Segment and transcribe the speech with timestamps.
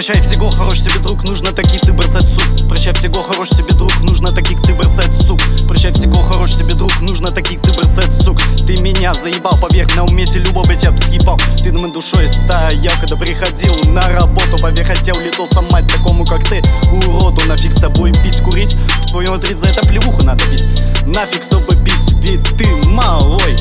[0.00, 3.94] Прощай всего, хорош себе друг, нужно таких ты бросать сук Прощай всего, хорош себе друг,
[4.00, 5.38] нужно таких ты бросать сук
[5.68, 10.04] Прощай всего, хорош себе друг, нужно таких ты бросать сук Ты меня заебал, поверь, на
[10.04, 14.58] умете любого тебя съебал Ты над душой стоял, когда приходил на работу.
[14.62, 19.34] Поверь, хотел лицо сломать такому, как ты, уроду Нафиг с тобой пить, курить, в твоем
[19.34, 20.66] отряд за это плевуху надо бить.
[21.04, 23.54] Нафиг с тобой пить, ведь ты малой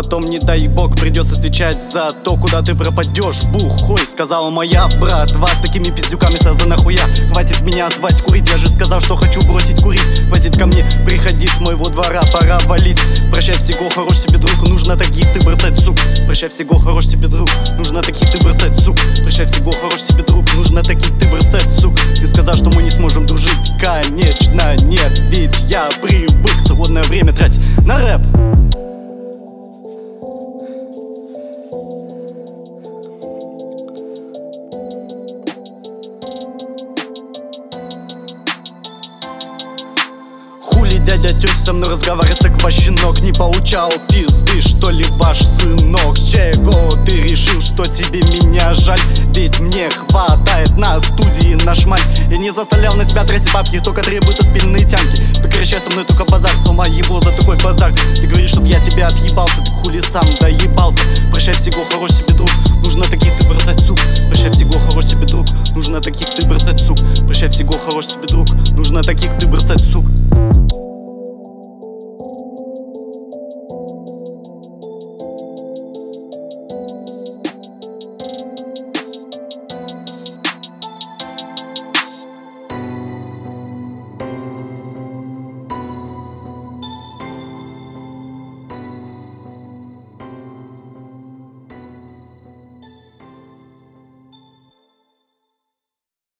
[0.00, 5.32] Потом, не дай бог, придется отвечать за то, куда ты пропадешь Бухой, сказала моя брат.
[5.32, 7.02] Вас такими пиздюками сразу нахуя?
[7.32, 10.00] Хватит меня звать курить, я же сказал, что хочу бросить курить.
[10.28, 13.00] Хватит ко мне приходить с моего двора, пора валить.
[13.32, 17.50] Прощай всего, хорош тебе друг, нужно таких ты бросать, сук Прощай всего, хорош тебе друг,
[17.76, 21.98] нужно таких ты бросать, сук Прощай всего, хорош тебе друг, нужно таких ты бросать, сук
[22.14, 25.20] Ты сказал, что мы не сможем дружить, конечно нет.
[25.30, 28.67] Ведь я привык свободное время тратить на рэп
[41.22, 46.18] дядя тетя со мной разговаривает так ваш щенок Не получал пизды, что ли ваш сынок?
[46.18, 49.00] Чего ты решил, что тебе меня жаль?
[49.34, 54.02] Ведь мне хватает на студии наш мать Я не заставлял на себя тратить бабки, только
[54.02, 57.92] требуют отпильные тянки Прекращай со мной только базар, сломай ебло за такой базар.
[58.20, 61.00] Ты говоришь, чтоб я тебя отъебался, ты хули сам доебался.
[61.30, 62.50] Прощай всего, хорош себе друг,
[62.82, 63.98] нужно таких ты бросать, сук
[64.28, 68.48] Прощай всего, хорош себе друг, нужно таких ты бросать, сук Прощай всего, хорош тебе друг,
[68.72, 70.04] нужно таких ты бросать, сук